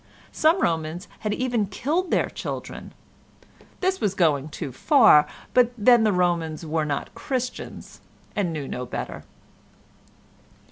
Some 0.31 0.63
Romans 0.63 1.07
had 1.19 1.31
even 1.31 1.67
killed 1.67 2.09
their 2.09 2.27
children; 2.27 2.91
this 3.81 4.01
was 4.01 4.15
going 4.15 4.49
too 4.49 4.71
far, 4.71 5.27
but 5.53 5.71
then 5.77 6.05
the 6.05 6.11
Romans 6.11 6.65
were 6.65 6.85
not 6.85 7.13
Christians, 7.13 8.01
and 8.35 8.51
knew 8.51 8.67
no 8.67 8.87
better. 8.87 9.25